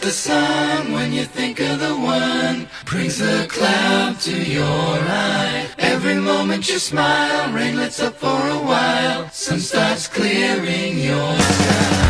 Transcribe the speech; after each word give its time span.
the 0.00 0.10
sun 0.10 0.92
when 0.92 1.12
you 1.12 1.24
think 1.24 1.60
of 1.60 1.78
the 1.78 1.94
one. 1.94 2.68
Brings 2.86 3.20
a 3.20 3.46
cloud 3.46 4.18
to 4.20 4.42
your 4.42 4.60
eye. 4.62 5.68
Every 5.78 6.16
moment 6.16 6.68
you 6.68 6.78
smile, 6.78 7.52
rain 7.52 7.76
lets 7.76 8.00
up 8.00 8.14
for 8.14 8.40
a 8.48 8.58
while. 8.58 9.28
Sun 9.30 9.60
starts 9.60 10.08
clearing 10.08 10.98
your 10.98 11.38
sky. 11.38 12.09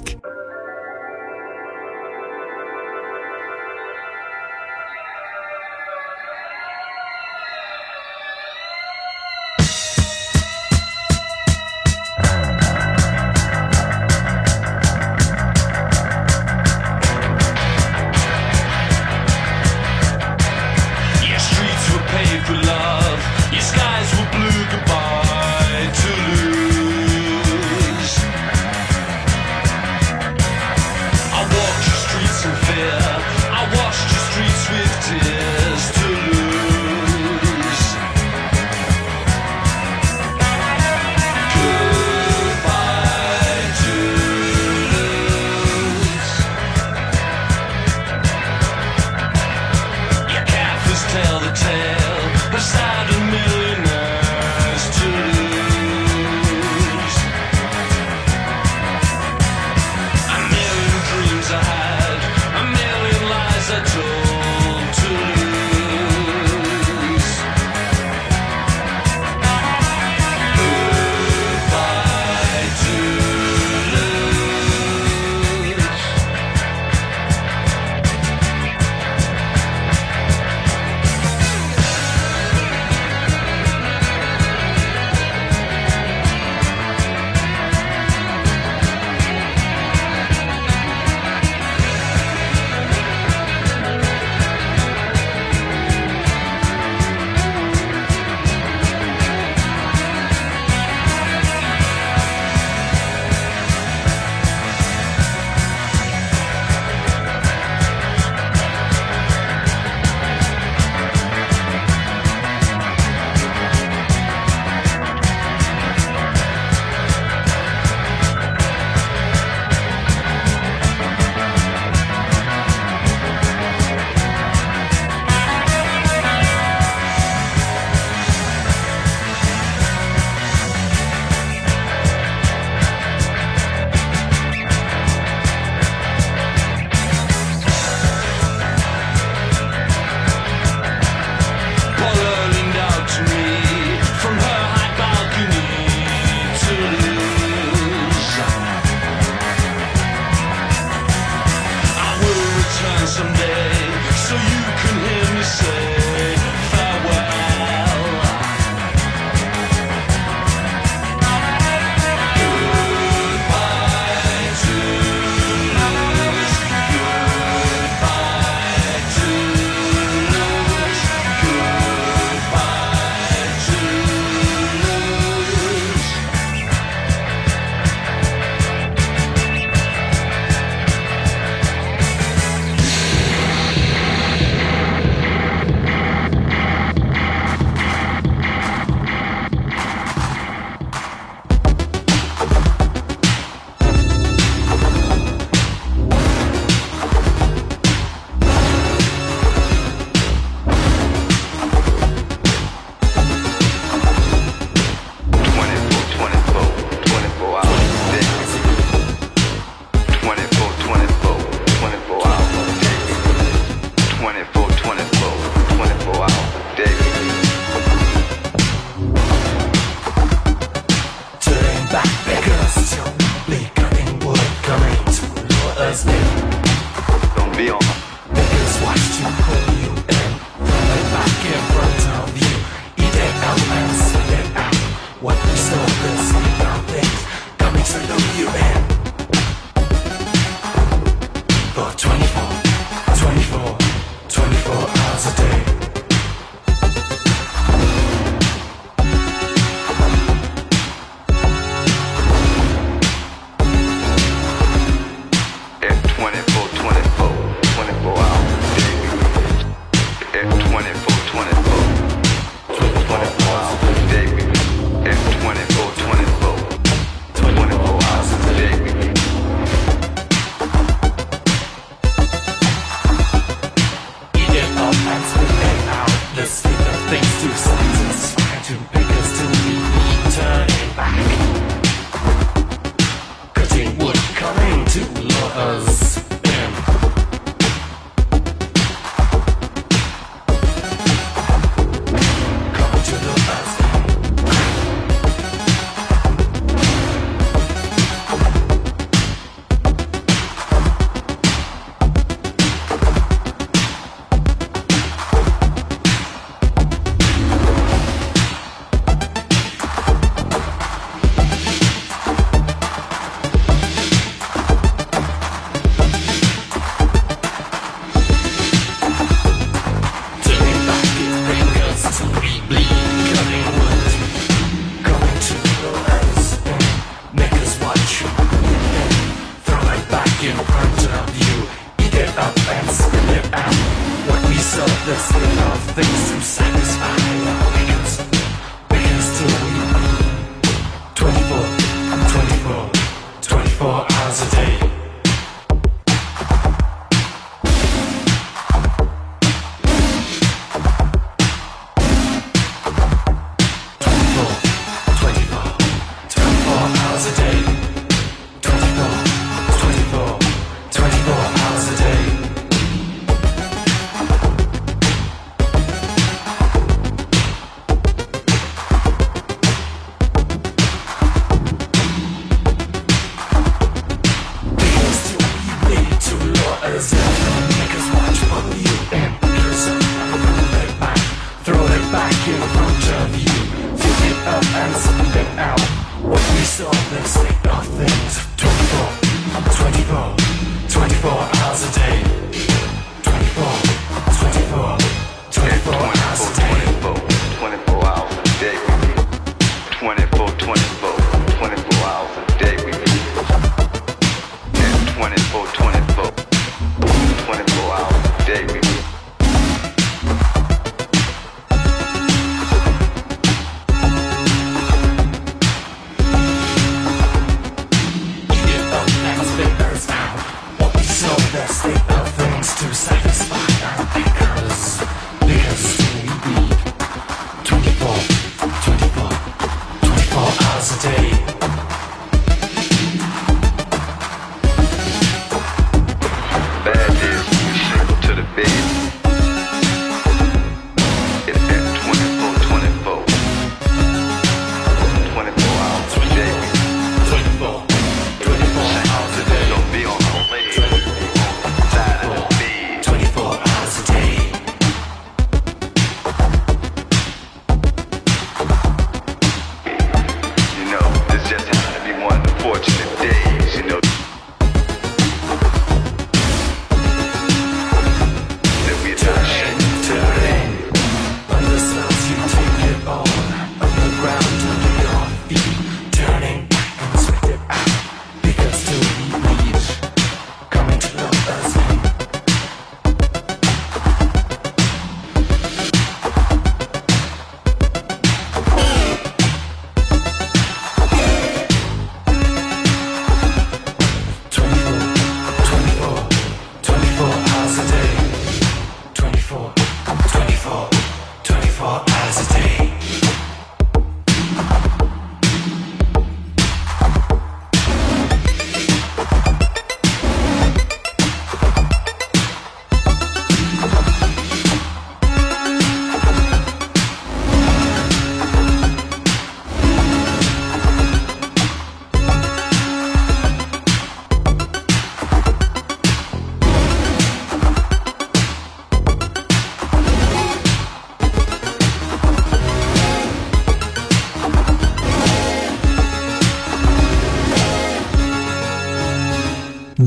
hesitate 431.03 431.40